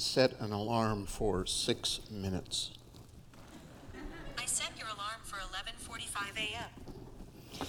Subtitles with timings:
[0.00, 2.70] set an alarm for six minutes.
[4.38, 7.66] I set your alarm for 11:45 a.m.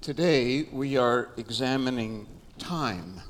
[0.00, 2.28] Today we are examining
[2.58, 3.20] time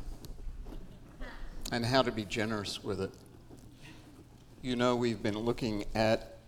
[1.73, 3.11] and how to be generous with it.
[4.61, 6.39] You know, we've been looking at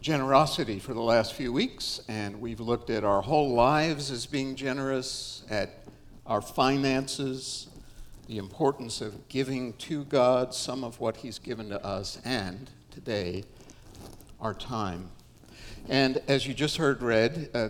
[0.00, 4.56] generosity for the last few weeks, and we've looked at our whole lives as being
[4.56, 5.84] generous, at
[6.26, 7.68] our finances,
[8.32, 13.44] the importance of giving to God some of what He's given to us, and today,
[14.40, 15.10] our time.
[15.86, 17.68] And as you just heard read, uh,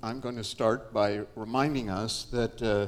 [0.00, 2.86] I'm going to start by reminding us that uh,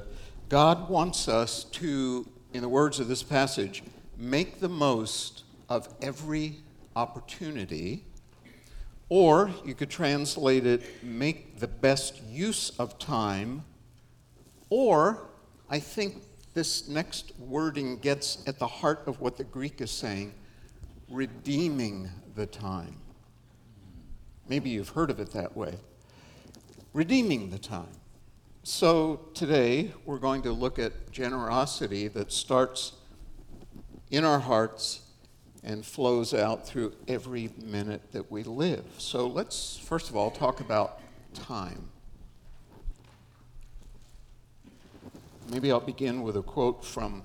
[0.49, 3.83] God wants us to, in the words of this passage,
[4.17, 6.59] make the most of every
[6.95, 8.05] opportunity.
[9.09, 13.65] Or you could translate it, make the best use of time.
[14.69, 15.27] Or
[15.69, 16.23] I think
[16.55, 20.35] this next wording gets at the heart of what the Greek is saying
[21.09, 22.97] redeeming the time.
[24.49, 25.75] Maybe you've heard of it that way.
[26.93, 27.93] Redeeming the time.
[28.63, 32.93] So today we're going to look at generosity that starts
[34.11, 35.03] in our hearts
[35.63, 38.85] and flows out through every minute that we live.
[38.99, 41.01] So let's first of all talk about
[41.35, 41.91] time.
[45.51, 47.25] Maybe I'll begin with a quote from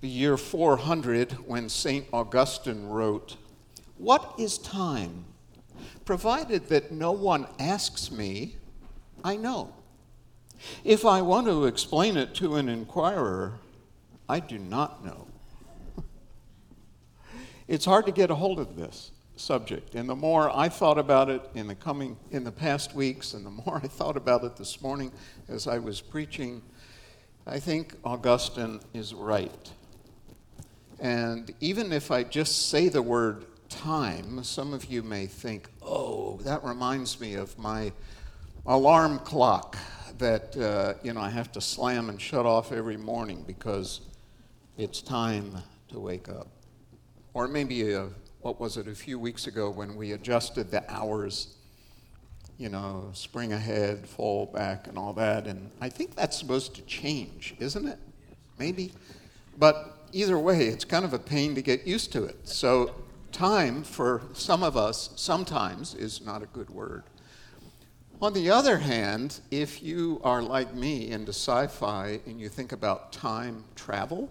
[0.00, 2.06] the year 400 when St.
[2.12, 3.36] Augustine wrote,
[3.98, 5.26] What is time?
[6.04, 8.56] Provided that no one asks me,
[9.22, 9.72] I know.
[10.82, 13.60] If I want to explain it to an inquirer,
[14.28, 15.28] I do not know.
[17.68, 21.30] it's hard to get a hold of this subject, and the more I thought about
[21.30, 24.56] it in the coming in the past weeks, and the more I thought about it
[24.56, 25.12] this morning
[25.48, 26.60] as I was preaching,
[27.46, 29.70] I think Augustine is right.
[31.00, 36.36] And even if I just say the word time, some of you may think, oh,
[36.44, 37.90] that reminds me of my
[38.64, 39.76] alarm clock
[40.18, 44.02] that uh, you know I have to slam and shut off every morning because
[44.78, 45.56] it's time
[45.88, 46.46] to wake up.
[47.34, 48.04] Or maybe, uh,
[48.40, 51.56] what was it, a few weeks ago when we adjusted the hours
[52.62, 55.48] you know, spring ahead, fall back, and all that.
[55.48, 57.98] And I think that's supposed to change, isn't it?
[58.56, 58.92] Maybe.
[59.58, 62.36] But either way, it's kind of a pain to get used to it.
[62.46, 62.94] So,
[63.32, 67.02] time for some of us sometimes is not a good word.
[68.20, 72.70] On the other hand, if you are like me into sci fi and you think
[72.70, 74.30] about time travel,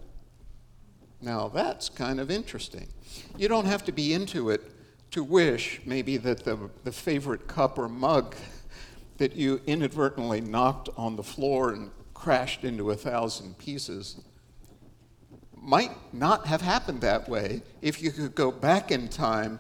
[1.21, 2.87] now that's kind of interesting.
[3.37, 4.61] You don't have to be into it
[5.11, 8.35] to wish maybe that the, the favorite cup or mug
[9.17, 14.22] that you inadvertently knocked on the floor and crashed into a thousand pieces
[15.55, 19.59] might not have happened that way if you could go back in time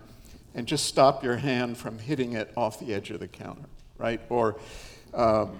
[0.55, 4.19] and just stop your hand from hitting it off the edge of the counter, right?
[4.29, 4.57] Or
[5.13, 5.59] um,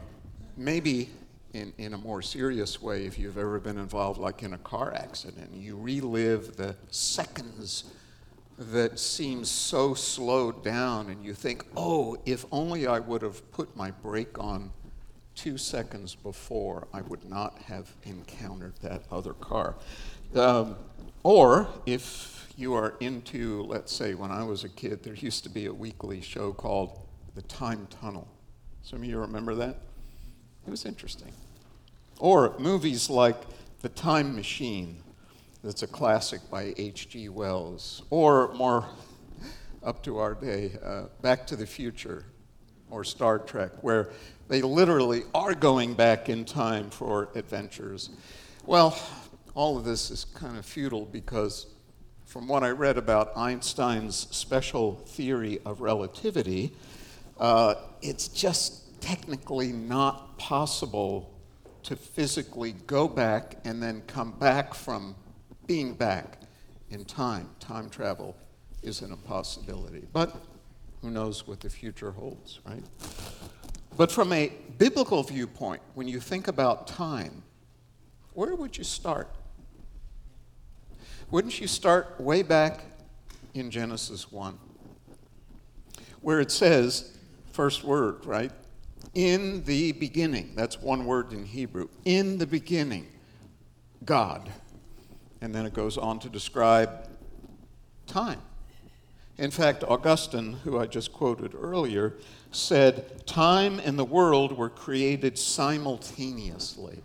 [0.58, 1.10] maybe
[1.54, 4.94] in, in a more serious way, if you've ever been involved, like in a car
[4.94, 7.84] accident, you relive the seconds
[8.70, 13.76] that seems so slowed down, and you think, oh, if only I would have put
[13.76, 14.72] my brake on
[15.34, 19.76] two seconds before, I would not have encountered that other car.
[20.36, 20.76] Um,
[21.24, 25.50] or if you are into, let's say, when I was a kid, there used to
[25.50, 27.00] be a weekly show called
[27.34, 28.28] The Time Tunnel.
[28.84, 29.78] Some of you remember that?
[30.68, 31.34] It was interesting.
[32.20, 33.38] Or movies like
[33.82, 35.02] The Time Machine
[35.64, 37.30] that's a classic by H.G.
[37.30, 38.88] Wells, or more
[39.84, 42.26] up to our day, uh, Back to the Future
[42.90, 44.10] or Star Trek, where
[44.48, 48.10] they literally are going back in time for adventures.
[48.66, 49.00] Well,
[49.54, 51.68] all of this is kind of futile because,
[52.26, 56.74] from what I read about Einstein's special theory of relativity,
[57.40, 61.32] uh, it's just technically not possible
[61.84, 65.16] to physically go back and then come back from
[65.72, 66.38] being back
[66.90, 67.50] in time.
[67.62, 68.36] Time travel
[68.84, 70.06] isn't a possibility.
[70.12, 70.36] But
[71.02, 72.84] who knows what the future holds, right?
[73.96, 77.44] But from a biblical viewpoint, when you think about time,
[78.34, 79.34] where would you start?
[81.30, 82.82] Wouldn't you start way back
[83.54, 84.60] in Genesis 1,
[86.20, 87.18] where it says,
[87.54, 88.52] first word, right?
[89.14, 90.52] In the beginning.
[90.54, 91.88] That's one word in Hebrew.
[92.04, 93.08] In the beginning,
[94.04, 94.52] God
[95.42, 97.08] and then it goes on to describe
[98.08, 98.42] time.
[99.38, 102.18] In fact, Augustine, who I just quoted earlier,
[102.52, 107.02] said, Time and the world were created simultaneously.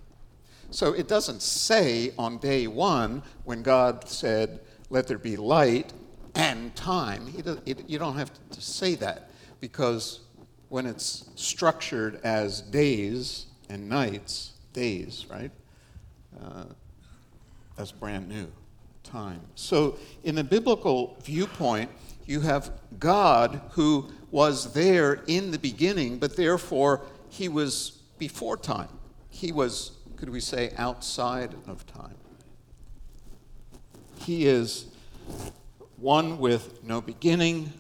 [0.71, 4.61] So it doesn't say on day one when God said,
[4.91, 5.93] let there be light
[6.35, 7.33] and time.
[7.65, 9.31] You don't have to say that
[9.61, 10.21] because
[10.69, 15.51] when it's structured as days and nights, days, right?
[16.41, 16.65] Uh,
[17.77, 18.51] that's brand new
[19.03, 19.41] time.
[19.55, 21.91] So, in the biblical viewpoint,
[22.27, 28.89] you have God who was there in the beginning, but therefore he was before time.
[29.31, 32.17] He was, could we say, outside of time.
[34.17, 34.87] He is
[35.97, 37.73] one with no beginning,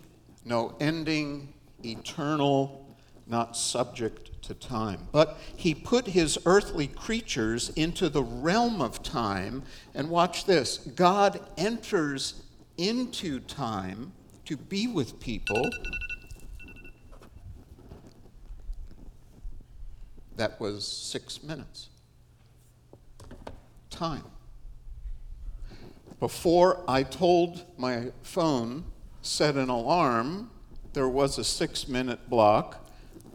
[0.44, 1.52] no ending,
[1.84, 2.87] eternal,
[3.26, 5.08] not subject to time.
[5.12, 9.62] But he put his earthly creatures into the realm of time.
[9.94, 12.43] And watch this God enters
[12.76, 14.12] into time
[14.44, 15.69] to be with people.
[20.37, 21.88] That was six minutes.
[23.90, 24.25] Time.
[26.20, 28.84] Before I told my phone,
[29.22, 30.50] set an alarm,
[30.93, 32.86] there was a six minute block.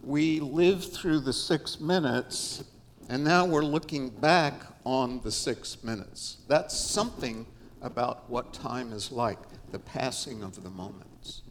[0.03, 2.63] We lived through the six minutes,
[3.09, 6.37] and now we're looking back on the six minutes.
[6.47, 7.45] That's something
[7.81, 9.37] about what time is like,
[9.71, 11.43] the passing of the moments.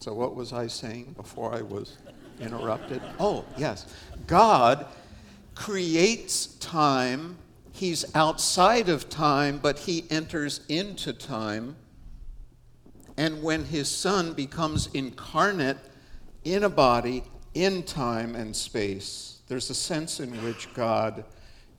[0.00, 1.98] So, what was I saying before I was
[2.40, 3.02] interrupted?
[3.18, 3.86] Oh, yes.
[4.26, 4.86] God
[5.54, 7.36] creates time
[7.80, 11.76] He's outside of time, but he enters into time.
[13.16, 15.78] And when his son becomes incarnate
[16.44, 21.24] in a body, in time and space, there's a sense in which God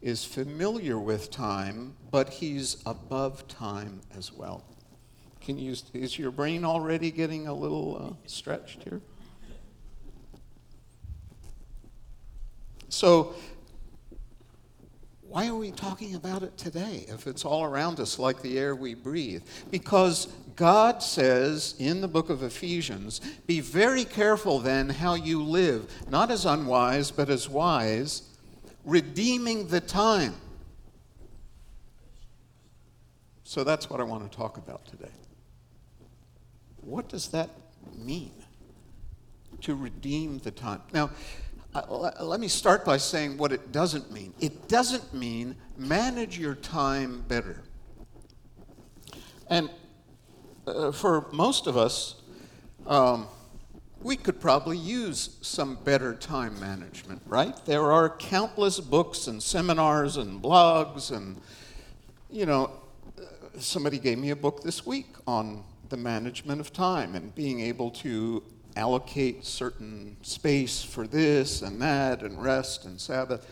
[0.02, 4.63] is familiar with time, but he's above time as well.
[5.40, 9.02] Can you, is your brain already getting a little uh, stretched here?
[12.90, 13.34] So,
[15.31, 18.75] why are we talking about it today if it's all around us like the air
[18.75, 19.44] we breathe?
[19.69, 25.89] Because God says in the book of Ephesians, be very careful then how you live,
[26.10, 28.24] not as unwise, but as wise,
[28.83, 30.36] redeeming the time.
[33.45, 35.13] So that's what I want to talk about today.
[36.81, 37.50] What does that
[37.98, 38.34] mean?
[39.62, 40.81] To redeem the time.
[40.92, 41.12] Now,
[41.73, 44.33] let me start by saying what it doesn't mean.
[44.39, 47.63] It doesn't mean manage your time better.
[49.50, 49.69] And
[50.68, 52.15] uh, for most of us,
[52.88, 53.27] um,
[54.01, 57.56] we could probably use some better time management, right?
[57.65, 61.39] There are countless books and seminars and blogs, and,
[62.29, 62.71] you know,
[63.17, 63.24] uh,
[63.59, 67.91] somebody gave me a book this week on the management of time and being able
[67.91, 68.44] to
[68.75, 73.45] allocate certain space for this and that and rest and Sabbath.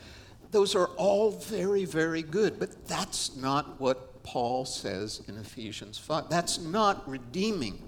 [0.51, 6.29] Those are all very, very good, but that's not what Paul says in Ephesians 5.
[6.29, 7.81] That's not redeeming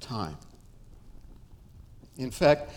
[0.00, 0.36] time.
[2.16, 2.72] In fact,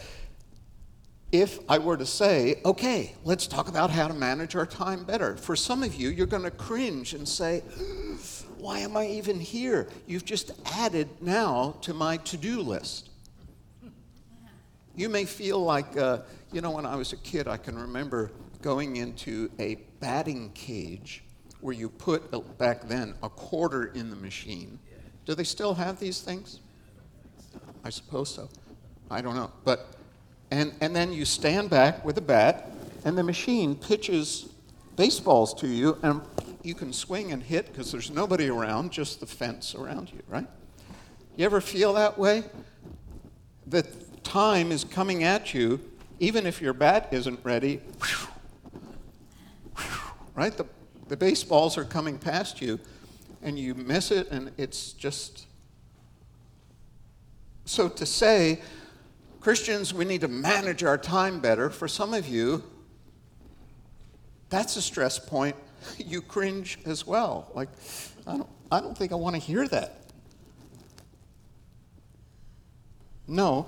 [1.32, 5.38] if I were to say, okay, let's talk about how to manage our time better,
[5.38, 7.62] for some of you, you're going to cringe and say,
[8.58, 9.88] why am I even here?
[10.06, 13.11] You've just added now to my to do list.
[14.96, 16.20] You may feel like, uh,
[16.52, 21.24] you know, when I was a kid, I can remember going into a batting cage
[21.62, 24.80] where you put, uh, back then, a quarter in the machine.
[25.26, 26.60] Do they still have these things?
[27.84, 28.50] I suppose so.
[29.10, 29.52] I don't know.
[29.64, 29.96] But,
[30.52, 32.72] and, and then you stand back with a bat,
[33.06, 34.50] and the machine pitches
[34.96, 36.22] baseballs to you, and
[36.64, 40.48] you can swing and hit because there's nobody around, just the fence around you, right?
[41.38, 42.44] You ever feel that way?
[43.68, 43.88] That
[44.24, 45.80] time is coming at you,
[46.20, 47.82] even if your bat isn't ready,
[50.36, 50.56] right?
[50.56, 50.66] The,
[51.08, 52.80] the baseballs are coming past you,
[53.42, 55.48] and you miss it, and it's just.
[57.66, 58.62] So to say,
[59.40, 62.64] Christians, we need to manage our time better, for some of you,
[64.50, 65.56] that's a stress point.
[65.98, 67.50] You cringe as well.
[67.56, 67.70] Like,
[68.28, 70.02] I don't, I don't think I want to hear that.
[73.28, 73.68] No,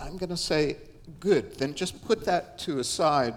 [0.00, 0.76] I'm going to say,
[1.20, 3.34] good, then just put that to aside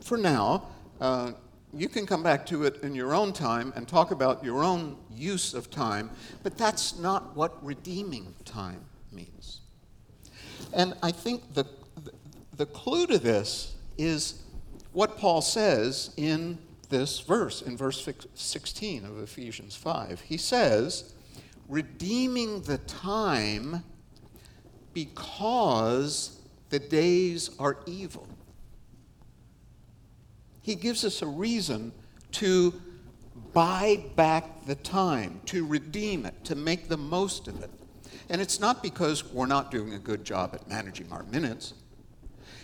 [0.00, 0.68] for now.
[1.00, 1.32] Uh,
[1.74, 4.96] you can come back to it in your own time and talk about your own
[5.10, 6.10] use of time,
[6.42, 8.80] but that's not what redeeming time
[9.12, 9.60] means.
[10.72, 11.66] And I think the,
[12.56, 14.42] the clue to this is
[14.92, 20.20] what Paul says in this verse, in verse 16 of Ephesians 5.
[20.20, 21.12] He says,
[21.68, 23.82] redeeming the time
[24.96, 28.26] because the days are evil.
[30.62, 31.92] He gives us a reason
[32.32, 32.72] to
[33.52, 37.70] buy back the time, to redeem it, to make the most of it.
[38.30, 41.74] And it's not because we're not doing a good job at managing our minutes.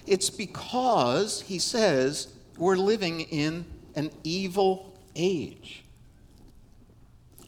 [0.06, 5.84] It's because, he says, we're living in an evil age.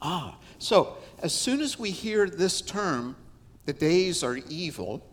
[0.03, 3.17] Ah, so as soon as we hear this term,
[3.65, 5.07] the days are evil,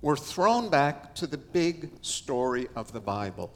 [0.00, 3.52] we're thrown back to the big story of the Bible.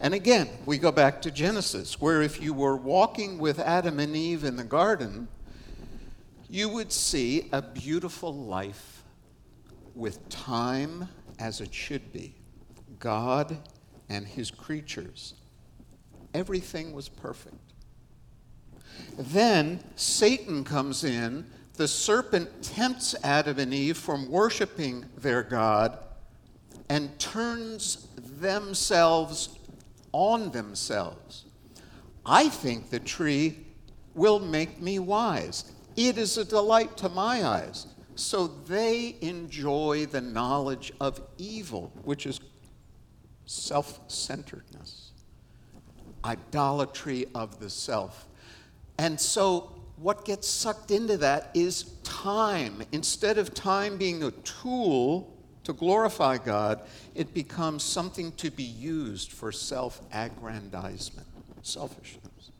[0.00, 4.14] And again, we go back to Genesis, where if you were walking with Adam and
[4.14, 5.28] Eve in the garden,
[6.50, 9.02] you would see a beautiful life
[9.94, 12.34] with time as it should be.
[12.98, 13.56] God
[14.08, 15.34] and his creatures.
[16.34, 17.56] Everything was perfect.
[19.18, 21.46] Then Satan comes in.
[21.76, 25.98] The serpent tempts Adam and Eve from worshiping their God
[26.88, 28.08] and turns
[28.40, 29.58] themselves
[30.12, 31.44] on themselves.
[32.24, 33.58] I think the tree
[34.14, 35.72] will make me wise.
[35.96, 37.86] It is a delight to my eyes.
[38.14, 42.40] So they enjoy the knowledge of evil, which is
[43.44, 45.12] self centeredness,
[46.24, 48.26] idolatry of the self.
[48.98, 52.82] And so, what gets sucked into that is time.
[52.92, 55.34] Instead of time being a tool
[55.64, 56.82] to glorify God,
[57.14, 61.26] it becomes something to be used for self aggrandizement,
[61.62, 62.50] selfishness.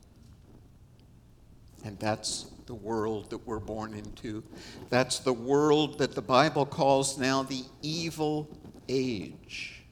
[1.85, 4.43] And that's the world that we're born into.
[4.89, 8.49] That's the world that the Bible calls now the evil
[8.89, 9.83] age.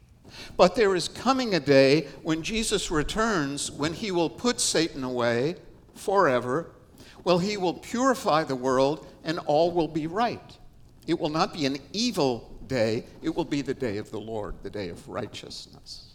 [0.58, 5.56] But there is coming a day when Jesus returns when he will put Satan away
[5.94, 6.75] forever.
[7.26, 10.58] Well, he will purify the world and all will be right.
[11.08, 14.56] It will not be an evil day, it will be the day of the Lord,
[14.62, 16.14] the day of righteousness.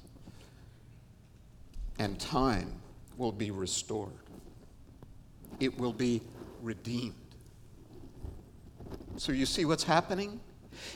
[1.99, 2.73] And time
[3.19, 4.13] will be restored,
[5.59, 6.23] it will be
[6.63, 7.15] redeemed.
[9.17, 10.41] So, you see what's happening?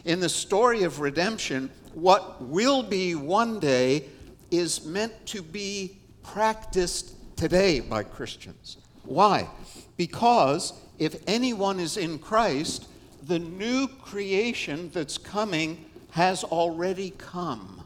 [0.05, 4.05] In the story of redemption, what will be one day
[4.51, 8.79] is meant to be practiced today by Christians.
[9.05, 9.49] Why?
[9.97, 12.89] Because if anyone is in Christ,
[13.23, 17.83] the new creation that's coming has already come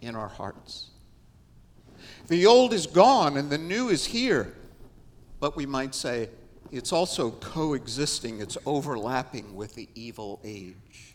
[0.00, 0.90] in our hearts.
[2.28, 4.54] The old is gone and the new is here.
[5.40, 6.28] But we might say
[6.70, 11.14] it's also coexisting, it's overlapping with the evil age.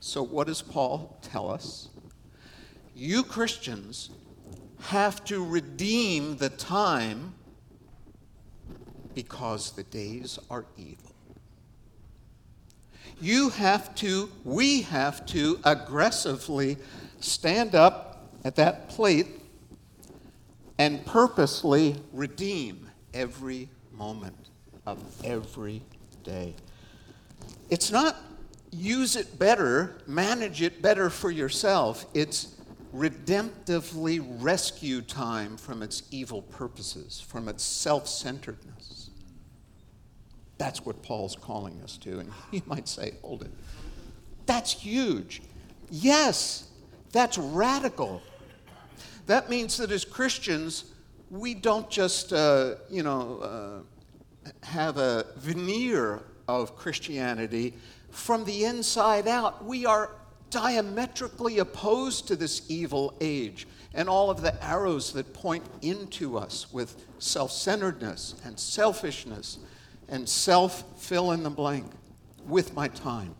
[0.00, 1.88] So, what does Paul tell us?
[2.94, 4.10] You Christians
[4.80, 7.34] have to redeem the time
[9.18, 11.12] because the days are evil.
[13.20, 16.76] You have to, we have to aggressively
[17.18, 19.26] stand up at that plate
[20.78, 24.50] and purposely redeem every moment
[24.86, 25.82] of every
[26.22, 26.54] day.
[27.70, 28.14] It's not
[28.70, 32.06] use it better, manage it better for yourself.
[32.14, 32.54] It's
[32.94, 38.97] redemptively rescue time from its evil purposes, from its self centeredness.
[40.58, 42.18] That's what Paul's calling us to.
[42.18, 43.50] And you might say, hold it.
[44.46, 45.42] That's huge.
[45.90, 46.68] Yes,
[47.12, 48.22] that's radical.
[49.26, 50.92] That means that as Christians,
[51.30, 57.74] we don't just, uh, you know, uh, have a veneer of Christianity
[58.10, 59.64] from the inside out.
[59.64, 60.12] We are
[60.50, 66.72] diametrically opposed to this evil age and all of the arrows that point into us
[66.72, 69.58] with self centeredness and selfishness
[70.08, 71.90] and self fill in the blank
[72.46, 73.34] with my time.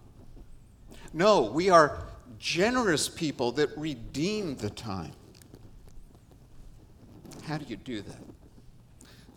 [1.12, 2.04] No, we are
[2.38, 5.12] generous people that redeem the time.
[7.44, 8.20] How do you do that?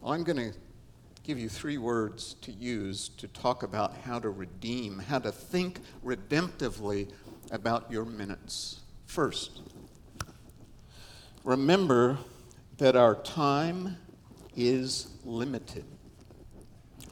[0.02, 0.58] Well, I'm going to
[1.24, 5.80] give you three words to use to talk about how to redeem, how to think
[6.04, 7.10] redemptively
[7.52, 8.82] about your minutes.
[9.06, 9.62] First,
[11.44, 12.18] remember
[12.78, 13.98] that our time
[14.56, 15.86] is limited.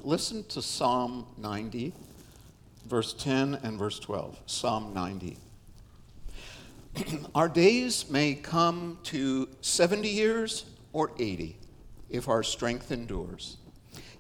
[0.04, 1.92] Listen to Psalm 90,
[2.86, 4.40] verse 10 and verse 12.
[4.46, 5.38] Psalm 90.
[7.36, 11.58] our days may come to 70 years or 80
[12.10, 13.58] if our strength endures.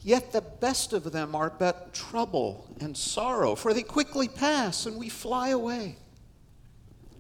[0.02, 4.98] Yet the best of them are but trouble and sorrow, for they quickly pass and
[4.98, 5.96] we fly away.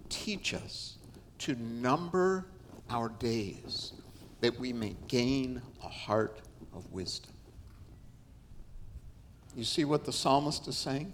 [0.09, 0.97] Teach us
[1.39, 2.45] to number
[2.89, 3.93] our days
[4.41, 6.41] that we may gain a heart
[6.73, 7.31] of wisdom.
[9.55, 11.13] You see what the psalmist is saying?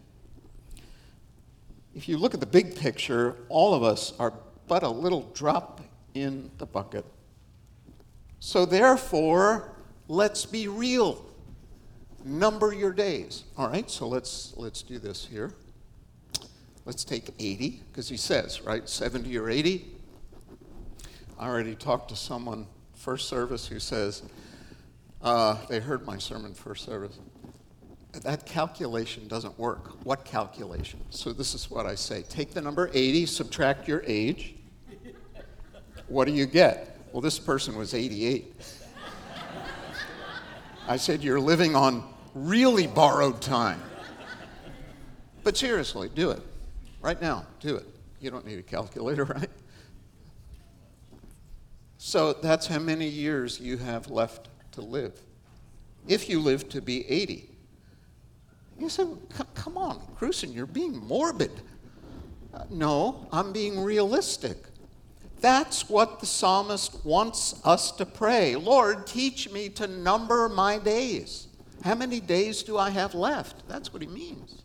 [1.96, 4.34] If you look at the big picture, all of us are
[4.68, 5.82] but a little drop
[6.14, 7.06] in the bucket.
[8.40, 9.72] So, therefore,
[10.08, 11.26] let's be real.
[12.24, 13.44] Number your days.
[13.58, 15.54] All right, so let's let's do this here.
[16.86, 19.86] Let's take 80 because he says, right, 70 or 80.
[21.40, 24.24] I already talked to someone first service who says
[25.22, 27.18] uh, they heard my sermon first service.
[28.24, 30.06] That calculation doesn't work.
[30.06, 31.00] What calculation?
[31.10, 34.56] So this is what I say: take the number 80, subtract your age.
[36.08, 37.00] What do you get?
[37.12, 38.54] Well, this person was 88.
[40.88, 42.04] I said, You're living on
[42.34, 43.82] really borrowed time.
[45.44, 46.42] But seriously, do it.
[47.02, 47.86] Right now, do it.
[48.20, 49.50] You don't need a calculator, right?
[51.98, 55.20] So that's how many years you have left to live.
[56.08, 57.50] If you live to be 80.
[58.78, 59.06] You say,
[59.54, 61.52] come on, Cruson, you're being morbid.
[62.54, 64.58] Uh, no, I'm being realistic.
[65.42, 68.56] That's what the psalmist wants us to pray.
[68.56, 71.48] Lord, teach me to number my days.
[71.84, 73.68] How many days do I have left?
[73.68, 74.64] That's what he means.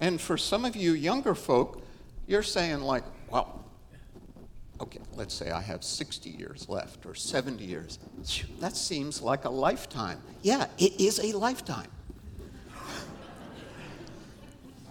[0.00, 1.82] And for some of you younger folk,
[2.26, 3.65] you're saying, like, well,
[4.80, 7.98] okay, let's say I have 60 years left or 70 years.
[8.60, 10.20] That seems like a lifetime.
[10.42, 11.90] Yeah, it is a lifetime.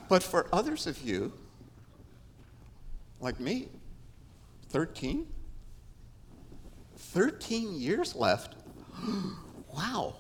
[0.10, 1.34] but for others of you,
[3.20, 3.70] like me,
[4.70, 5.28] 13?
[6.98, 8.56] 13 years left?
[9.74, 10.16] wow.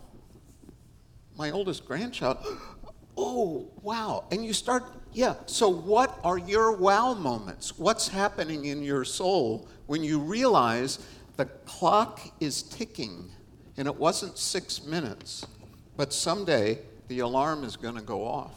[1.38, 2.38] My oldest grandchild,
[3.18, 4.26] oh, wow.
[4.32, 5.36] And you start, yeah.
[5.46, 7.78] So, what are your wow moments?
[7.78, 10.98] What's happening in your soul when you realize
[11.38, 13.30] the clock is ticking
[13.78, 15.46] and it wasn't six minutes,
[15.96, 16.80] but someday
[17.10, 18.56] the alarm is going to go off?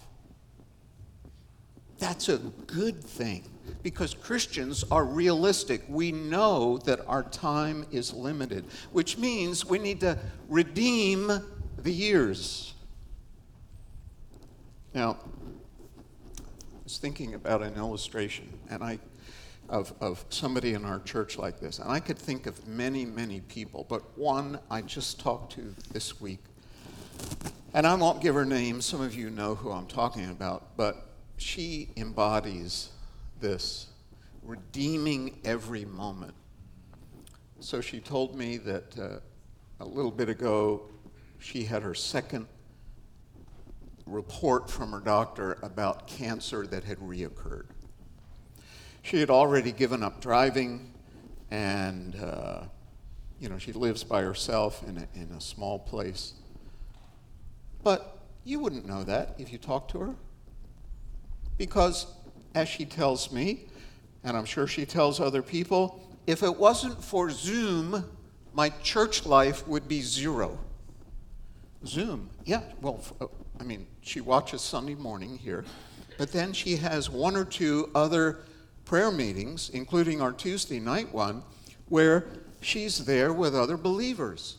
[1.98, 3.44] That's a good thing
[3.82, 5.82] because Christians are realistic.
[5.88, 11.30] We know that our time is limited, which means we need to redeem
[11.82, 12.72] the years.
[14.94, 15.18] Now,
[16.88, 18.98] was thinking about an illustration, and I
[19.68, 23.40] of, of somebody in our church like this, and I could think of many, many
[23.40, 26.38] people, but one I just talked to this week,
[27.74, 28.81] and I won't give her name.
[28.81, 32.88] Some of you know who I'm talking about, but she embodies
[33.38, 33.88] this
[34.42, 36.33] redeeming every moment.
[37.61, 39.20] So she told me that uh,
[39.81, 40.85] a little bit ago
[41.38, 42.46] she had her second
[44.09, 47.66] report from her doctor about cancer that had reoccurred.
[49.03, 50.92] She had already given up driving,
[51.51, 52.62] and uh,
[53.40, 56.35] you know she lives by herself in a, in a small place.
[57.83, 60.14] But you wouldn't know that if you talked to her,
[61.57, 62.07] because
[62.55, 63.66] as she tells me,
[64.25, 68.05] and I'm sure she tells other people, if it wasn't for Zoom,
[68.53, 70.59] my church life would be zero.
[71.87, 73.27] Zoom, yeah, well, uh,
[73.61, 75.64] I mean, she watches Sunday morning here,
[76.16, 78.40] but then she has one or two other
[78.85, 81.42] prayer meetings, including our Tuesday night one,
[81.88, 82.27] where
[82.61, 84.59] she's there with other believers.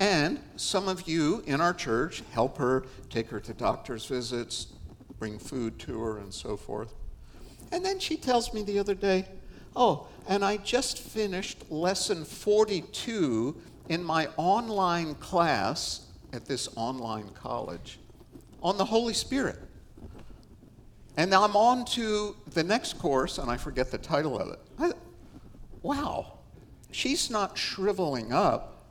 [0.00, 4.68] And some of you in our church help her, take her to doctor's visits,
[5.18, 6.94] bring food to her, and so forth.
[7.70, 9.26] And then she tells me the other day,
[9.74, 13.56] Oh, and I just finished lesson 42
[13.88, 17.98] in my online class at this online college
[18.62, 19.58] on the Holy Spirit.
[21.16, 24.58] And now I'm on to the next course, and I forget the title of it.
[24.78, 24.92] I,
[25.82, 26.38] wow,
[26.90, 28.86] she's not shriveling up,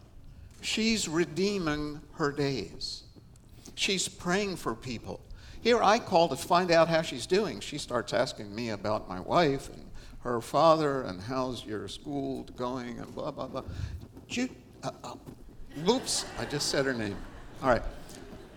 [0.62, 3.04] she's redeeming her days.
[3.75, 5.21] She's praying for people.
[5.62, 7.60] Here I call to find out how she's doing.
[7.60, 12.99] She starts asking me about my wife and her father and how's your school going
[12.99, 13.63] and blah, blah, blah.
[14.27, 14.49] She,
[14.84, 15.15] uh, uh,
[15.89, 17.17] oops, I just said her name.
[17.62, 17.84] All right.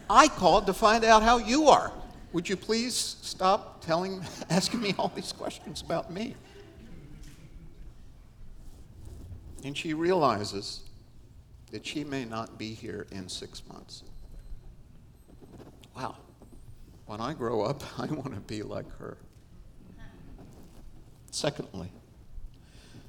[0.08, 1.92] I called to find out how you are.
[2.32, 6.34] Would you please stop telling, asking me all these questions about me?
[9.64, 10.82] And she realizes
[11.70, 14.02] that she may not be here in six months.
[15.96, 16.16] Wow
[17.06, 19.16] when I grow up, I want to be like her.
[21.30, 21.90] Secondly,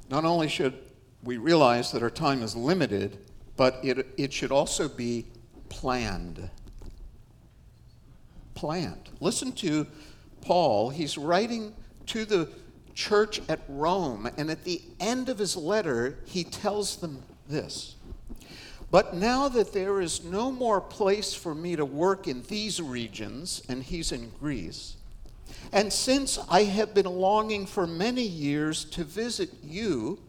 [0.10, 0.74] not only should
[1.24, 3.18] we realize that our time is limited,
[3.56, 5.26] but it, it should also be
[5.80, 6.50] planned.
[8.54, 9.10] Planned.
[9.20, 9.88] Listen to
[10.42, 10.90] Paul.
[10.90, 11.74] He's writing
[12.08, 12.50] to the
[12.94, 17.96] church at Rome, and at the end of his letter, he tells them this
[18.92, 23.62] but now that there is no more place for me to work in these regions,
[23.68, 24.96] and he's in Greece,
[25.74, 30.20] and since I have been longing for many years to visit you,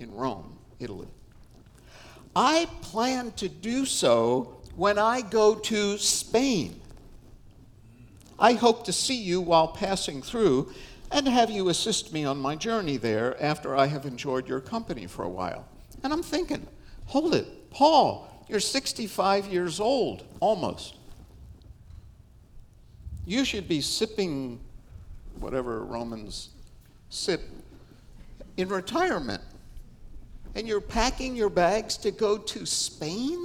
[0.00, 1.06] in Rome, Italy.
[2.34, 6.80] I plan to do so when I go to Spain.
[8.38, 10.72] I hope to see you while passing through
[11.10, 15.06] and have you assist me on my journey there after I have enjoyed your company
[15.06, 15.66] for a while.
[16.02, 16.66] And I'm thinking,
[17.06, 20.96] hold it, Paul, you're 65 years old, almost.
[23.26, 24.60] You should be sipping
[25.38, 26.50] whatever Romans
[27.08, 27.42] sip
[28.56, 29.42] in retirement.
[30.56, 33.44] And you're packing your bags to go to Spain?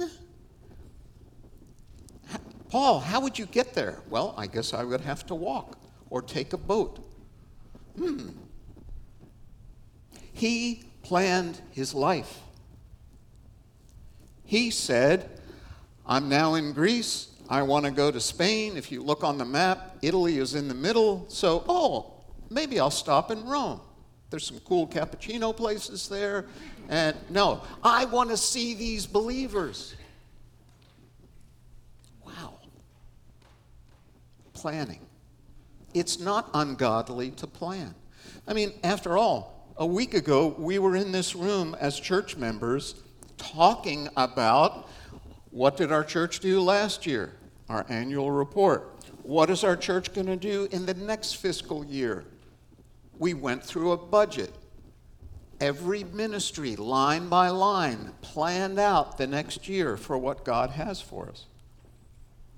[2.70, 3.98] Paul, how would you get there?
[4.08, 5.76] Well, I guess I would have to walk
[6.08, 7.04] or take a boat.
[7.98, 8.28] Hmm.
[10.32, 12.38] He planned his life.
[14.44, 15.28] He said,
[16.06, 17.28] I'm now in Greece.
[17.48, 18.76] I want to go to Spain.
[18.76, 21.24] If you look on the map, Italy is in the middle.
[21.28, 22.14] So, oh,
[22.48, 23.80] maybe I'll stop in Rome.
[24.30, 26.46] There's some cool cappuccino places there.
[26.88, 29.94] And no, I want to see these believers.
[32.24, 32.54] Wow.
[34.60, 35.00] Planning.
[35.94, 37.94] It's not ungodly to plan.
[38.46, 42.96] I mean, after all, a week ago, we were in this room as church members
[43.38, 44.86] talking about
[45.50, 47.36] what did our church do last year?
[47.70, 49.02] Our annual report.
[49.22, 52.26] What is our church going to do in the next fiscal year?
[53.18, 54.52] We went through a budget.
[55.58, 61.30] Every ministry, line by line, planned out the next year for what God has for
[61.30, 61.46] us.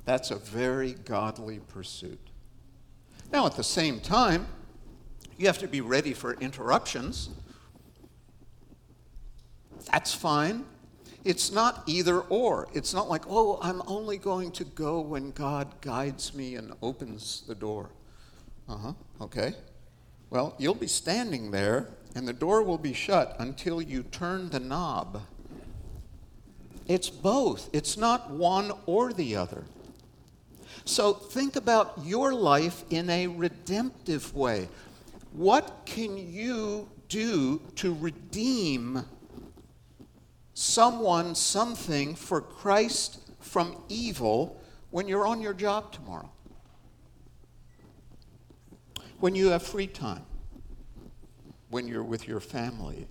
[0.04, 2.18] That's a very godly pursuit.
[3.32, 4.46] Now, at the same time,
[5.38, 7.30] you have to be ready for interruptions.
[9.90, 10.64] That's fine.
[11.24, 12.68] It's not either or.
[12.74, 17.44] It's not like, oh, I'm only going to go when God guides me and opens
[17.46, 17.90] the door.
[18.68, 19.54] Uh huh, okay.
[20.30, 24.60] Well, you'll be standing there and the door will be shut until you turn the
[24.60, 25.22] knob.
[26.86, 29.64] It's both, it's not one or the other.
[30.84, 34.68] So think about your life in a redemptive way.
[35.32, 39.04] What can you do to redeem
[40.54, 46.30] someone, something for Christ from evil when you're on your job tomorrow?
[49.20, 50.24] When you have free time?
[51.70, 53.06] When you're with your family?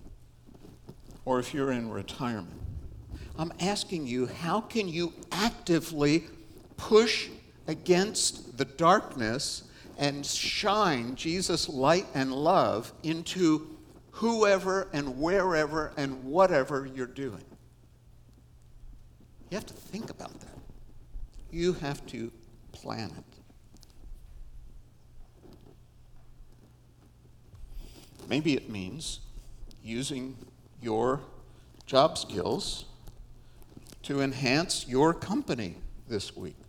[1.24, 2.60] Or if you're in retirement?
[3.38, 6.24] I'm asking you, how can you actively
[6.76, 7.28] push
[7.66, 9.64] against the darkness
[9.98, 13.68] and shine Jesus' light and love into
[14.12, 17.44] whoever and wherever and whatever you're doing.
[19.50, 20.58] You have to think about that.
[21.50, 22.32] You have to
[22.72, 23.24] plan it.
[28.28, 29.20] Maybe it means
[29.82, 30.36] using
[30.80, 31.20] your
[31.86, 32.86] job skills
[34.04, 35.76] to enhance your company
[36.08, 36.61] this week.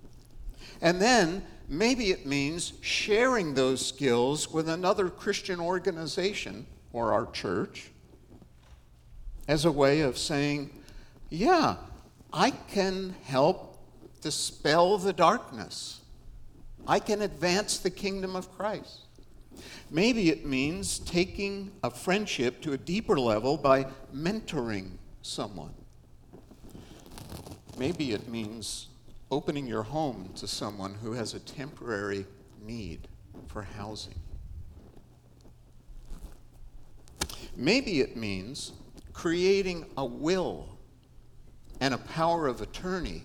[0.84, 7.90] And then maybe it means sharing those skills with another Christian organization or our church
[9.48, 10.70] as a way of saying,
[11.30, 11.78] yeah,
[12.34, 13.80] I can help
[14.22, 16.02] dispel the darkness.
[16.86, 19.00] I can advance the kingdom of Christ.
[19.90, 24.92] Maybe it means taking a friendship to a deeper level by mentoring
[25.22, 25.74] someone.
[27.78, 28.88] Maybe it means
[29.34, 32.24] opening your home to someone who has a temporary
[32.64, 33.08] need
[33.48, 34.14] for housing.
[37.56, 38.74] Maybe it means
[39.12, 40.78] creating a will
[41.82, 43.24] and a power of attorney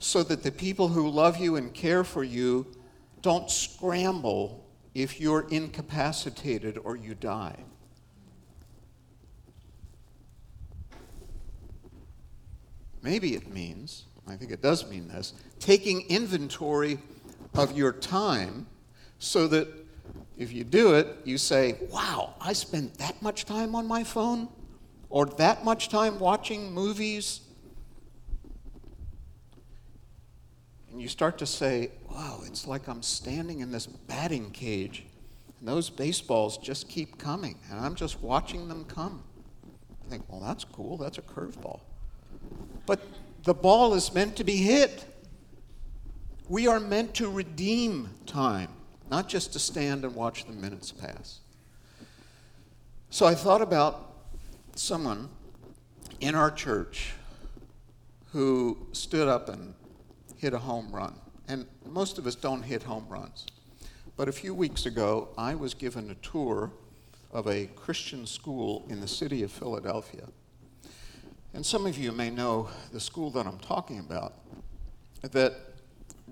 [0.00, 2.66] so that the people who love you and care for you
[3.22, 7.56] don't scramble if you're incapacitated or you die.
[13.02, 16.98] Maybe it means I think it does mean this, taking inventory
[17.54, 18.66] of your time
[19.18, 19.68] so that
[20.36, 24.48] if you do it, you say, wow, I spent that much time on my phone
[25.10, 27.40] or that much time watching movies.
[30.90, 35.04] And you start to say, wow, it's like I'm standing in this batting cage
[35.58, 39.22] and those baseballs just keep coming and I'm just watching them come.
[40.06, 40.96] I think, well, that's cool.
[40.96, 41.80] That's a curveball.
[42.86, 43.00] But
[43.44, 45.04] the ball is meant to be hit.
[46.48, 48.70] We are meant to redeem time,
[49.10, 51.40] not just to stand and watch the minutes pass.
[53.08, 54.12] So I thought about
[54.74, 55.28] someone
[56.20, 57.12] in our church
[58.32, 59.74] who stood up and
[60.36, 61.14] hit a home run.
[61.48, 63.46] And most of us don't hit home runs.
[64.16, 66.70] But a few weeks ago, I was given a tour
[67.32, 70.28] of a Christian school in the city of Philadelphia.
[71.54, 74.34] And some of you may know the school that I'm talking about,
[75.22, 75.54] that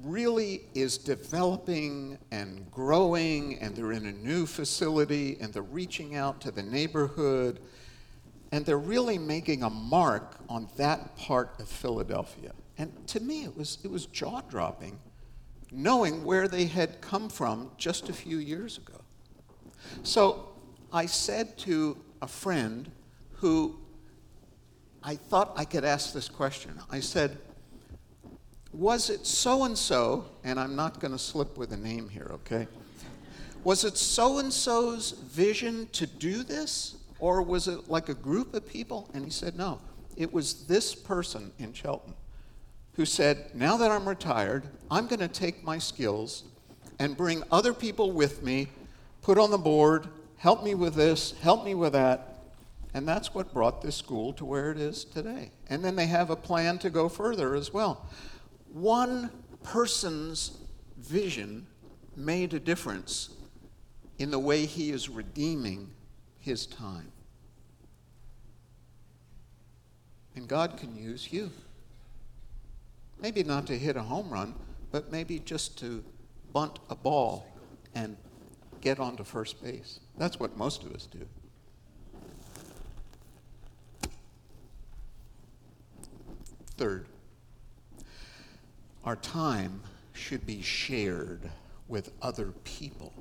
[0.02, 6.40] really is developing and growing, and they're in a new facility, and they're reaching out
[6.42, 7.60] to the neighborhood,
[8.52, 12.52] and they're really making a mark on that part of Philadelphia.
[12.78, 14.98] And to me, it was, it was jaw dropping
[15.70, 19.00] knowing where they had come from just a few years ago.
[20.02, 20.48] So
[20.92, 22.90] I said to a friend
[23.32, 23.78] who
[25.08, 26.78] I thought I could ask this question.
[26.90, 27.38] I said,
[28.74, 32.28] Was it so and so, and I'm not going to slip with a name here,
[32.34, 32.68] okay?
[33.64, 36.98] Was it so and so's vision to do this?
[37.20, 39.08] Or was it like a group of people?
[39.14, 39.80] And he said, No,
[40.14, 42.12] it was this person in Chelton
[42.92, 46.44] who said, Now that I'm retired, I'm going to take my skills
[46.98, 48.68] and bring other people with me,
[49.22, 52.27] put on the board, help me with this, help me with that.
[52.98, 55.52] And that's what brought this school to where it is today.
[55.70, 58.08] And then they have a plan to go further as well.
[58.72, 59.30] One
[59.62, 60.58] person's
[60.96, 61.68] vision
[62.16, 63.30] made a difference
[64.18, 65.92] in the way he is redeeming
[66.40, 67.12] his time.
[70.34, 71.52] And God can use you.
[73.20, 74.56] Maybe not to hit a home run,
[74.90, 76.02] but maybe just to
[76.52, 77.46] bunt a ball
[77.94, 78.16] and
[78.80, 80.00] get onto first base.
[80.18, 81.28] That's what most of us do.
[86.78, 87.06] Third,
[89.04, 91.50] our time should be shared
[91.88, 93.12] with other people.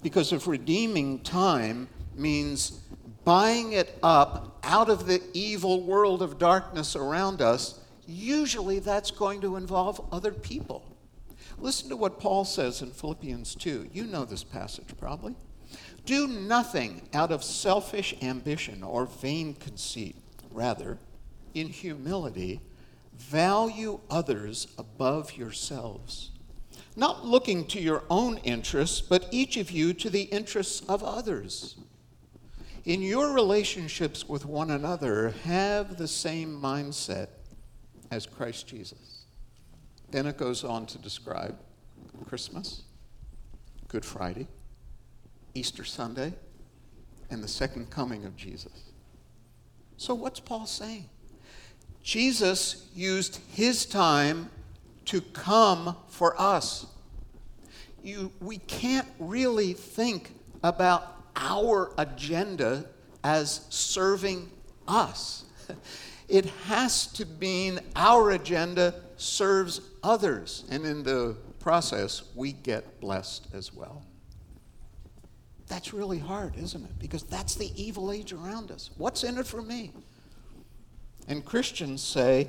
[0.00, 2.80] Because if redeeming time means
[3.24, 9.40] buying it up out of the evil world of darkness around us, usually that's going
[9.40, 10.84] to involve other people.
[11.58, 13.90] Listen to what Paul says in Philippians 2.
[13.92, 15.34] You know this passage probably.
[16.04, 20.14] Do nothing out of selfish ambition or vain conceit.
[20.52, 20.98] Rather,
[21.54, 22.60] in humility,
[23.16, 26.30] value others above yourselves,
[26.96, 31.76] not looking to your own interests, but each of you to the interests of others.
[32.84, 37.28] In your relationships with one another, have the same mindset
[38.10, 39.24] as Christ Jesus.
[40.10, 41.56] Then it goes on to describe
[42.26, 42.82] Christmas,
[43.88, 44.48] Good Friday,
[45.54, 46.34] Easter Sunday,
[47.30, 48.92] and the second coming of Jesus.
[49.96, 51.08] So, what's Paul saying?
[52.02, 54.50] Jesus used his time
[55.06, 56.86] to come for us.
[58.02, 62.86] You, we can't really think about our agenda
[63.22, 64.50] as serving
[64.88, 65.44] us.
[66.32, 73.48] It has to mean our agenda serves others, and in the process, we get blessed
[73.52, 74.02] as well.
[75.68, 76.98] That's really hard, isn't it?
[76.98, 78.90] Because that's the evil age around us.
[78.96, 79.92] What's in it for me?
[81.28, 82.48] And Christians say,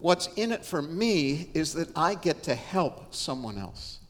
[0.00, 4.00] what's in it for me is that I get to help someone else.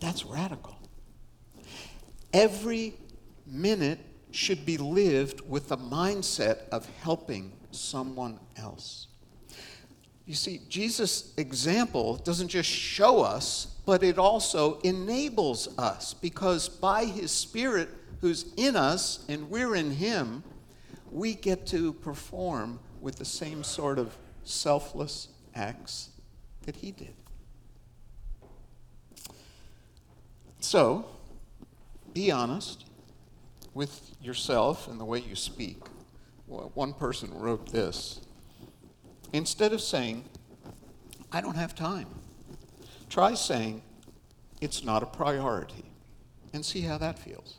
[0.00, 0.78] That's radical.
[2.32, 2.94] Every
[3.46, 3.98] minute
[4.30, 9.08] should be lived with the mindset of helping someone else.
[10.26, 17.04] You see, Jesus' example doesn't just show us, but it also enables us because by
[17.04, 17.88] his Spirit
[18.20, 20.44] who's in us and we're in him,
[21.10, 26.10] we get to perform with the same sort of selfless acts
[26.62, 27.14] that he did.
[30.60, 31.06] So,
[32.12, 32.84] be honest
[33.72, 35.78] with yourself and the way you speak.
[36.46, 38.20] One person wrote this
[39.32, 40.24] Instead of saying,
[41.30, 42.08] I don't have time,
[43.08, 43.82] try saying,
[44.60, 45.84] It's not a priority,
[46.52, 47.58] and see how that feels.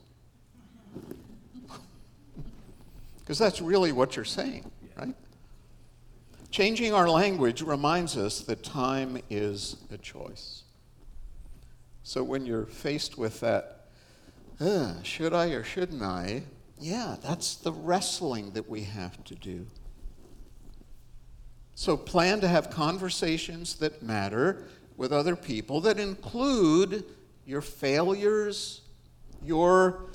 [3.31, 5.15] Because that's really what you're saying, right?
[6.49, 10.63] Changing our language reminds us that time is a choice.
[12.03, 13.85] So when you're faced with that
[15.03, 16.43] should I or shouldn't I?
[16.77, 19.65] Yeah, that's the wrestling that we have to do.
[21.73, 24.67] So plan to have conversations that matter
[24.97, 27.05] with other people that include
[27.45, 28.81] your failures,
[29.41, 30.10] your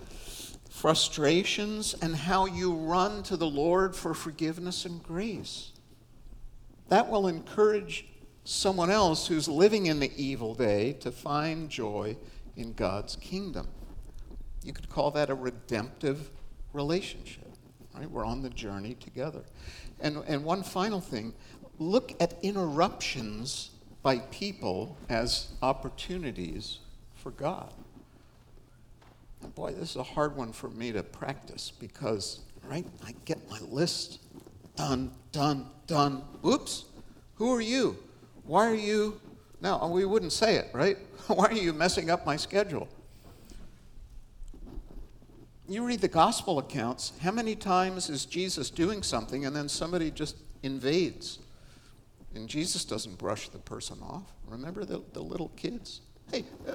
[0.77, 5.73] frustrations, and how you run to the Lord for forgiveness and grace.
[6.91, 8.05] That will encourage
[8.45, 12.15] someone else who's living in the evil day to find joy
[12.57, 13.67] in God's kingdom.
[14.65, 16.31] You could call that a redemptive
[16.75, 17.49] relationship,
[17.95, 18.11] right?
[18.11, 19.45] We're on the journey together.
[20.01, 21.33] And, and one final thing
[21.79, 23.71] look at interruptions
[24.03, 26.81] by people as opportunities
[27.15, 27.73] for God.
[29.55, 33.61] Boy, this is a hard one for me to practice because, right, I get my
[33.61, 34.21] list
[34.77, 36.23] done, done, done.
[36.45, 36.85] Oops,
[37.35, 37.97] who are you?
[38.45, 39.21] Why are you?
[39.61, 40.99] No, we wouldn't say it, right?
[41.27, 42.89] Why are you messing up my schedule?
[45.69, 50.13] You read the gospel accounts, how many times is Jesus doing something and then somebody
[50.13, 51.41] just invades?
[52.37, 54.31] And Jesus doesn't brush the person off.
[54.47, 56.03] Remember the, the little kids?
[56.31, 56.75] Hey, uh,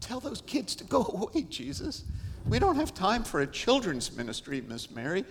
[0.00, 1.02] tell those kids to go
[1.32, 2.04] away, Jesus.
[2.48, 5.24] We don't have time for a children's ministry, Miss Mary.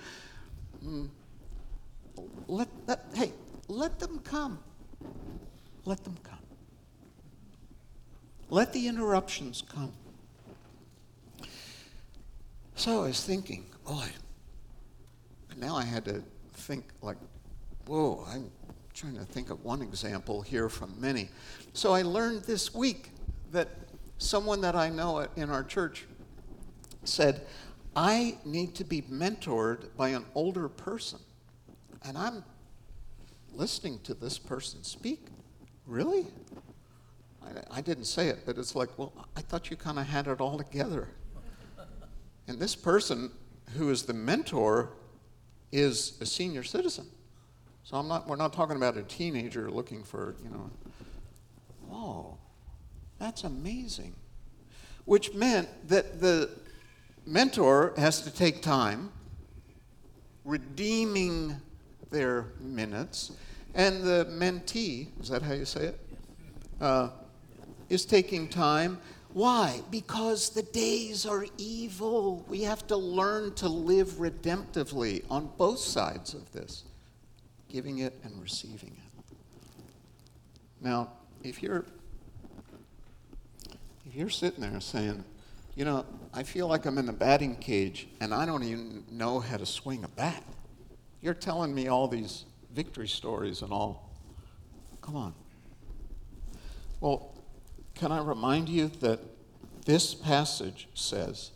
[0.86, 1.10] Mm.
[2.48, 3.32] Let, let, hey,
[3.68, 4.60] let them come.
[5.86, 6.38] Let them come.
[8.50, 9.94] Let the interruptions come.
[12.76, 14.08] So I was thinking, boy,
[15.58, 17.18] now I had to think like,
[17.86, 18.52] whoa, I'm
[18.94, 21.30] trying to think of one example here from many.
[21.74, 23.10] So I learned this week
[23.52, 23.70] that
[24.18, 26.06] someone that I know in our church
[27.04, 27.46] said,
[27.96, 31.20] I need to be mentored by an older person.
[32.04, 32.44] And I'm
[33.54, 35.28] listening to this person speak.
[35.86, 36.28] Really?
[37.44, 40.28] I, I didn't say it, but it's like, well, I thought you kind of had
[40.28, 41.10] it all together.
[42.48, 43.32] And this person
[43.78, 44.94] who is the mentor
[45.72, 47.08] is a senior citizen.
[47.84, 50.70] So I'm not, we're not talking about a teenager looking for, you know,
[51.88, 52.38] whoa,
[53.22, 54.16] that's amazing.
[55.06, 56.50] Which meant that the
[57.26, 59.12] mentor has to take time
[60.44, 61.56] redeeming
[62.10, 63.32] their minutes,
[63.76, 66.00] and the mentee, is that how you say it?
[66.82, 67.10] Uh,
[67.90, 68.98] is taking time.
[69.34, 69.82] Why?
[69.92, 72.44] Because the days are evil.
[72.50, 76.86] We have to learn to live redemptively on both sides of this
[77.70, 79.36] giving it and receiving it.
[80.82, 81.12] Now,
[81.44, 81.86] if you're
[84.14, 85.24] you're sitting there saying,
[85.76, 89.40] you know, I feel like I'm in the batting cage and I don't even know
[89.40, 90.44] how to swing a bat.
[91.22, 94.10] You're telling me all these victory stories and all.
[95.02, 95.34] Come on.
[97.00, 97.36] Well,
[97.96, 99.20] can I remind you that
[99.86, 101.52] this passage says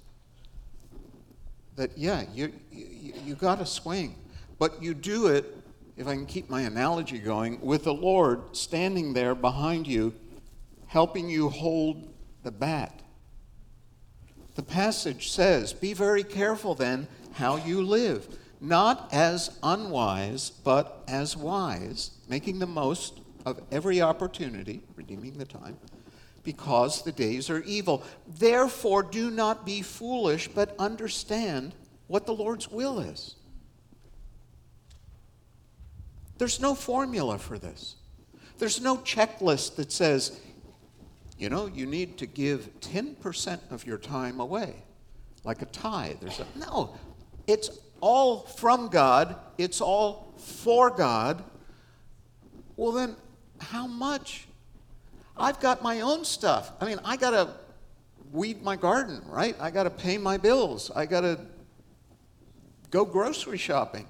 [1.76, 4.15] that, yeah, you, you, you got to swing,
[4.58, 5.46] but you do it
[5.98, 10.13] if I can keep my analogy going, with the Lord standing there behind you,
[10.88, 12.13] helping you hold
[12.45, 13.01] the bat.
[14.55, 18.25] The passage says, Be very careful then how you live,
[18.62, 25.77] not as unwise, but as wise, making the most of every opportunity, redeeming the time,
[26.43, 28.03] because the days are evil.
[28.27, 31.73] Therefore, do not be foolish, but understand
[32.08, 33.36] what the Lord's will is.
[36.38, 37.95] There's no formula for this.
[38.58, 40.39] There's no checklist that says,
[41.38, 44.76] you know, you need to give 10% of your time away,
[45.43, 46.17] like a tithe.
[46.21, 46.95] There's a, no,
[47.48, 47.69] it's
[48.02, 51.43] all from God, it's all for God.
[52.78, 53.15] Well, then,
[53.60, 54.48] how much?
[55.38, 56.71] I've got my own stuff.
[56.80, 57.50] I mean, I got to
[58.32, 59.56] weed my garden, right?
[59.60, 60.91] I got to pay my bills.
[60.95, 61.39] I got to
[62.91, 64.08] go grocery shopping.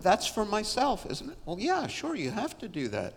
[0.00, 1.38] That's for myself, isn't it?
[1.44, 3.14] Well, yeah, sure, you have to do that.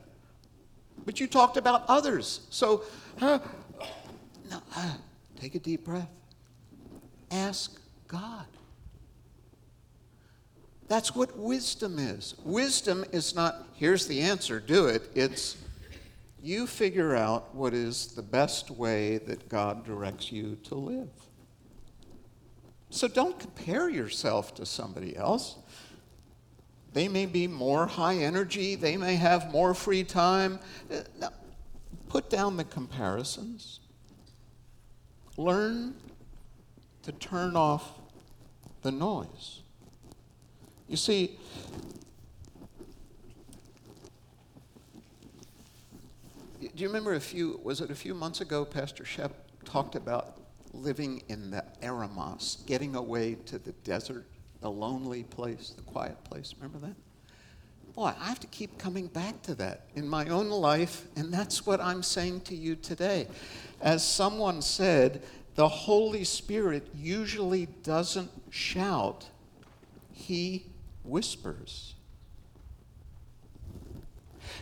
[1.06, 2.42] But you talked about others.
[2.50, 2.84] So,
[3.20, 3.40] uh,
[4.50, 4.94] no, uh,
[5.40, 6.10] take a deep breath.
[7.32, 8.46] Ask God.
[10.88, 12.36] That's what wisdom is.
[12.44, 15.10] Wisdom is not, here's the answer, do it.
[15.16, 15.56] It's,
[16.44, 21.10] you figure out what is the best way that God directs you to live.
[22.90, 25.56] So don't compare yourself to somebody else.
[26.93, 30.60] They may be more high energy, they may have more free time.
[30.91, 31.30] Uh,
[32.10, 33.80] put down the comparisons.
[35.38, 35.95] Learn
[37.04, 37.93] to turn off
[38.82, 39.62] the noise.
[40.89, 41.39] You see,
[46.60, 49.31] do you remember a few, was it a few months ago, Pastor Shep
[49.63, 50.42] talked about
[50.73, 54.31] living in the eremos, getting away to the desert?
[54.62, 56.54] The lonely place, the quiet place.
[56.60, 56.96] Remember that?
[57.96, 61.66] Boy, I have to keep coming back to that in my own life, and that's
[61.66, 63.28] what I'm saying to you today.
[63.82, 65.24] As someone said,
[65.56, 69.28] the Holy Spirit usually doesn't shout,
[70.14, 70.68] he
[71.04, 71.96] whispers.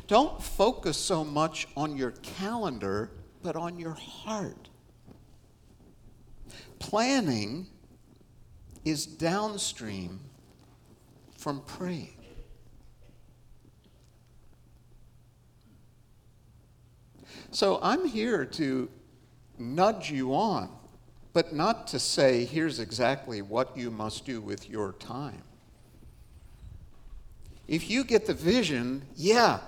[0.08, 3.12] Don't focus so much on your calendar,
[3.43, 4.70] but on your heart.
[6.80, 7.68] Planning
[8.89, 10.19] is downstream
[11.37, 12.15] from praying.
[17.51, 18.89] So I'm here to
[19.57, 20.69] nudge you on
[21.33, 25.43] but not to say, here's exactly what you must do with your time.
[27.67, 29.59] If you get the vision, yeah,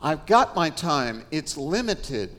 [0.00, 2.30] I've got my time, it's limited,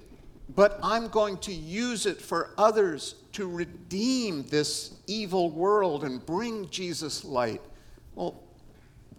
[0.55, 6.69] but I'm going to use it for others to redeem this evil world and bring
[6.69, 7.61] Jesus' light.
[8.15, 8.41] Well,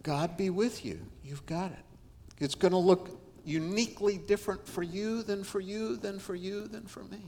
[0.03, 1.01] God be with you.
[1.24, 1.85] You've got it.
[2.39, 6.87] It's going to look uniquely different for you than for you, than for you, than
[6.87, 7.20] for me.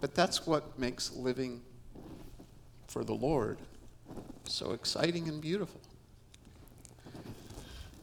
[0.00, 1.60] But that's what makes living
[2.86, 3.58] for the Lord
[4.44, 5.80] so exciting and beautiful.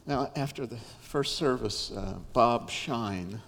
[0.08, 3.42] Now, after the first service, uh, Bob Shine,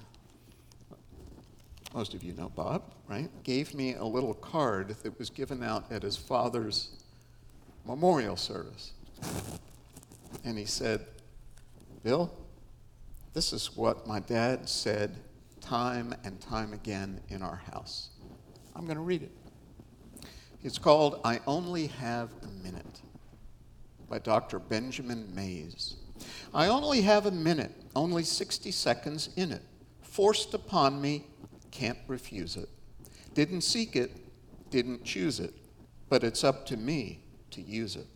[1.95, 3.31] most of you know Bob, right?
[3.45, 6.91] Gave me a little card that was given out at his father's
[7.87, 8.93] memorial service.
[10.45, 11.07] And he said,
[12.03, 12.31] Bill,
[13.33, 15.17] this is what my dad said
[15.63, 18.11] time and time again in our house.
[18.77, 19.33] I'm going to read it.
[20.63, 23.01] It's called I Only Have a Minute
[24.11, 24.59] by Dr.
[24.59, 25.97] Benjamin Mays.
[26.53, 29.63] I only have a minute, only 60 seconds in it.
[30.03, 31.27] Forced upon me,
[31.71, 32.69] can't refuse it.
[33.35, 34.11] Didn't seek it,
[34.71, 35.55] didn't choose it,
[36.09, 37.21] but it's up to me
[37.53, 38.07] to use it.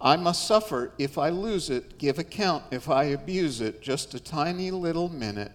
[0.00, 4.20] I must suffer if I lose it, give account if I abuse it, just a
[4.20, 5.52] tiny little minute,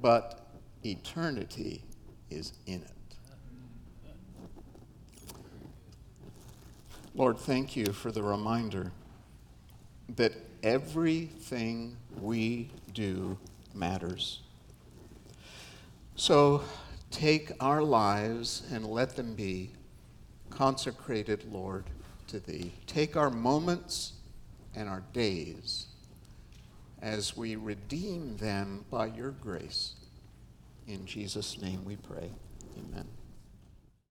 [0.00, 0.46] but
[0.84, 1.82] eternity
[2.30, 2.90] is in it.
[7.14, 8.92] Lord, thank you for the reminder
[10.16, 10.32] that
[10.66, 13.38] everything we do
[13.72, 14.40] matters.
[16.16, 16.64] So
[17.12, 19.70] take our lives and let them be
[20.50, 21.84] consecrated, Lord,
[22.26, 22.72] to Thee.
[22.88, 24.14] Take our moments
[24.74, 25.86] and our days
[27.00, 29.94] as we redeem them by your grace.
[30.88, 32.28] In Jesus' name we pray.
[32.76, 33.06] Amen.